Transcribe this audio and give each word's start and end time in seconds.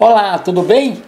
Olá, 0.00 0.38
tudo 0.38 0.62
bem? 0.62 1.02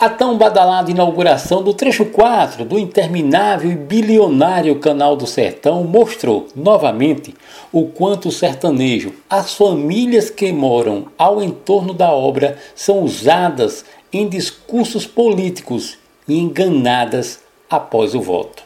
A 0.00 0.08
tão 0.08 0.38
badalada 0.38 0.90
inauguração 0.90 1.62
do 1.62 1.74
trecho 1.74 2.06
4 2.06 2.64
do 2.64 2.78
interminável 2.78 3.70
e 3.70 3.76
bilionário 3.76 4.78
Canal 4.78 5.14
do 5.14 5.26
Sertão 5.26 5.84
mostrou, 5.84 6.48
novamente, 6.56 7.34
o 7.70 7.88
quanto 7.88 8.30
o 8.30 8.32
sertanejo, 8.32 9.12
as 9.28 9.52
famílias 9.52 10.30
que 10.30 10.50
moram 10.50 11.08
ao 11.18 11.42
entorno 11.42 11.92
da 11.92 12.10
obra, 12.10 12.56
são 12.74 13.00
usadas 13.00 13.84
em 14.10 14.26
discursos 14.26 15.06
políticos 15.06 15.98
e 16.26 16.38
enganadas 16.38 17.38
após 17.68 18.14
o 18.14 18.20
voto. 18.22 18.62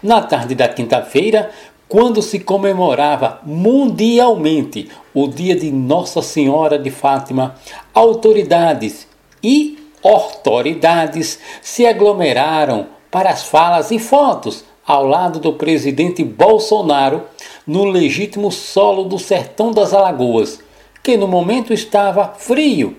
Na 0.00 0.22
tarde 0.22 0.54
da 0.54 0.68
quinta-feira, 0.68 1.50
quando 1.90 2.22
se 2.22 2.38
comemorava 2.38 3.40
mundialmente 3.44 4.88
o 5.12 5.26
dia 5.26 5.56
de 5.56 5.72
Nossa 5.72 6.22
Senhora 6.22 6.78
de 6.78 6.88
Fátima, 6.88 7.56
autoridades 7.92 9.08
e 9.42 9.76
autoridades 10.00 11.40
se 11.60 11.84
aglomeraram 11.84 12.86
para 13.10 13.30
as 13.30 13.42
falas 13.42 13.90
e 13.90 13.98
fotos 13.98 14.64
ao 14.86 15.04
lado 15.04 15.40
do 15.40 15.54
presidente 15.54 16.22
Bolsonaro 16.22 17.24
no 17.66 17.84
legítimo 17.84 18.52
solo 18.52 19.02
do 19.02 19.18
sertão 19.18 19.72
das 19.72 19.92
Alagoas, 19.92 20.60
que 21.02 21.16
no 21.16 21.26
momento 21.26 21.72
estava 21.72 22.34
frio 22.38 22.96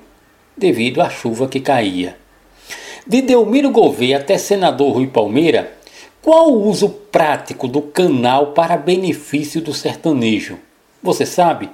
devido 0.58 1.02
à 1.02 1.10
chuva 1.10 1.48
que 1.48 1.62
caía. 1.62 2.18
De 3.08 3.22
Delmiro 3.22 3.72
Gouveia 3.72 4.18
até 4.18 4.38
senador 4.38 4.96
Rui 4.96 5.08
Palmeira, 5.08 5.80
qual 6.22 6.52
o 6.52 6.68
uso 6.68 6.88
prático 6.88 7.68
do 7.68 7.82
canal 7.82 8.48
para 8.52 8.78
benefício 8.78 9.60
do 9.60 9.74
sertanejo? 9.74 10.60
Você 11.02 11.26
sabe? 11.26 11.72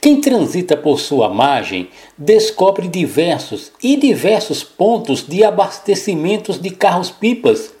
Quem 0.00 0.22
transita 0.22 0.74
por 0.74 0.98
sua 0.98 1.28
margem 1.28 1.88
descobre 2.16 2.88
diversos 2.88 3.70
e 3.82 3.96
diversos 3.96 4.64
pontos 4.64 5.26
de 5.26 5.44
abastecimentos 5.44 6.58
de 6.58 6.70
carros-pipas 6.70 7.74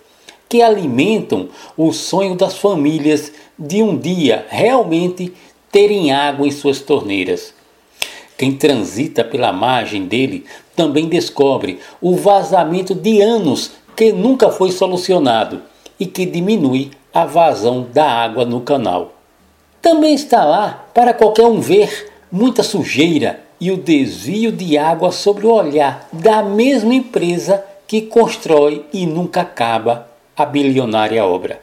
que 0.46 0.60
alimentam 0.60 1.48
o 1.74 1.90
sonho 1.90 2.36
das 2.36 2.58
famílias 2.58 3.32
de 3.58 3.82
um 3.82 3.96
dia 3.96 4.44
realmente 4.50 5.32
terem 5.72 6.12
água 6.12 6.46
em 6.46 6.50
suas 6.50 6.80
torneiras. 6.80 7.54
Quem 8.36 8.52
transita 8.52 9.24
pela 9.24 9.54
margem 9.54 10.04
dele 10.04 10.44
também 10.76 11.08
descobre 11.08 11.78
o 11.98 12.14
vazamento 12.14 12.94
de 12.94 13.22
anos 13.22 13.72
que 13.96 14.12
nunca 14.12 14.50
foi 14.50 14.70
solucionado 14.70 15.62
e 15.98 16.06
que 16.06 16.26
diminui 16.26 16.90
a 17.12 17.24
vazão 17.24 17.86
da 17.92 18.06
água 18.06 18.44
no 18.44 18.60
canal. 18.60 19.14
Também 19.80 20.14
está 20.14 20.44
lá 20.44 20.86
para 20.92 21.14
qualquer 21.14 21.46
um 21.46 21.60
ver 21.60 22.12
muita 22.30 22.62
sujeira 22.62 23.40
e 23.60 23.70
o 23.70 23.76
desvio 23.76 24.50
de 24.50 24.76
água 24.76 25.12
sobre 25.12 25.46
o 25.46 25.52
olhar 25.52 26.08
da 26.12 26.42
mesma 26.42 26.94
empresa 26.94 27.64
que 27.86 28.02
constrói 28.02 28.84
e 28.92 29.06
nunca 29.06 29.42
acaba 29.42 30.08
a 30.36 30.44
bilionária 30.44 31.24
obra. 31.24 31.60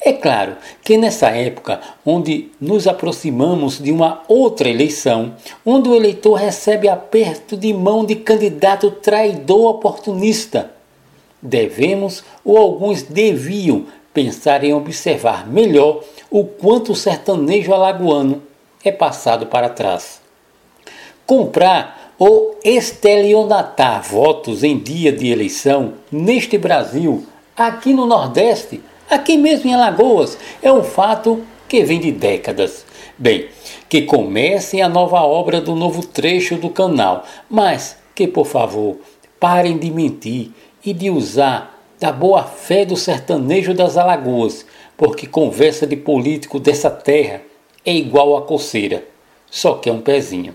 É 0.00 0.12
claro 0.12 0.56
que 0.82 0.98
nessa 0.98 1.28
época, 1.28 1.80
onde 2.04 2.50
nos 2.60 2.86
aproximamos 2.86 3.78
de 3.78 3.90
uma 3.90 4.22
outra 4.28 4.68
eleição, 4.68 5.34
onde 5.64 5.88
o 5.88 5.94
eleitor 5.94 6.34
recebe 6.34 6.88
aperto 6.88 7.56
de 7.56 7.72
mão 7.72 8.04
de 8.04 8.14
candidato 8.16 8.90
traidor 8.90 9.70
oportunista, 9.70 10.73
devemos 11.44 12.24
ou 12.42 12.56
alguns 12.56 13.02
deviam 13.02 13.84
pensar 14.14 14.64
em 14.64 14.72
observar 14.72 15.46
melhor 15.46 16.02
o 16.30 16.44
quanto 16.44 16.92
o 16.92 16.96
sertanejo 16.96 17.74
alagoano 17.74 18.42
é 18.82 18.90
passado 18.90 19.46
para 19.46 19.68
trás. 19.68 20.22
Comprar 21.26 22.14
ou 22.18 22.58
estelionatar 22.64 24.02
votos 24.02 24.62
em 24.62 24.78
dia 24.78 25.12
de 25.12 25.28
eleição 25.28 25.94
neste 26.10 26.56
Brasil, 26.56 27.26
aqui 27.56 27.92
no 27.92 28.06
Nordeste, 28.06 28.80
aqui 29.10 29.36
mesmo 29.36 29.68
em 29.68 29.74
Alagoas, 29.74 30.38
é 30.62 30.72
um 30.72 30.82
fato 30.82 31.42
que 31.68 31.82
vem 31.84 32.00
de 32.00 32.12
décadas. 32.12 32.86
Bem, 33.18 33.48
que 33.88 34.02
comecem 34.02 34.82
a 34.82 34.88
nova 34.88 35.20
obra 35.22 35.60
do 35.60 35.74
novo 35.74 36.06
trecho 36.06 36.56
do 36.56 36.70
canal, 36.70 37.24
mas 37.48 37.96
que, 38.14 38.26
por 38.26 38.46
favor, 38.46 38.96
parem 39.40 39.76
de 39.76 39.90
mentir 39.90 40.50
e 40.84 40.92
de 40.92 41.10
usar 41.10 41.80
da 41.98 42.12
boa 42.12 42.42
fé 42.42 42.84
do 42.84 42.96
sertanejo 42.96 43.72
das 43.72 43.96
Alagoas, 43.96 44.66
porque 44.96 45.26
conversa 45.26 45.86
de 45.86 45.96
político 45.96 46.60
dessa 46.60 46.90
terra 46.90 47.42
é 47.84 47.94
igual 47.94 48.36
a 48.36 48.42
coceira, 48.42 49.04
só 49.50 49.74
que 49.74 49.88
é 49.88 49.92
um 49.92 50.00
pezinho. 50.00 50.54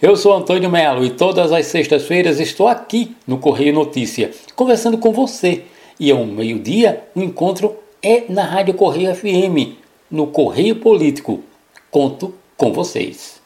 Eu 0.00 0.16
sou 0.16 0.34
Antônio 0.34 0.70
Melo 0.70 1.04
e 1.04 1.10
todas 1.10 1.50
as 1.50 1.66
sextas-feiras 1.66 2.38
estou 2.38 2.68
aqui 2.68 3.16
no 3.26 3.38
Correio 3.38 3.72
Notícia, 3.72 4.30
conversando 4.54 4.98
com 4.98 5.12
você. 5.12 5.64
E 5.98 6.10
ao 6.10 6.24
meio-dia 6.26 7.04
o 7.14 7.20
encontro 7.20 7.76
é 8.02 8.24
na 8.28 8.44
Rádio 8.44 8.74
Correio 8.74 9.14
FM, 9.14 9.78
no 10.10 10.26
Correio 10.26 10.76
Político. 10.76 11.40
Conto 11.90 12.34
com 12.56 12.72
vocês. 12.72 13.41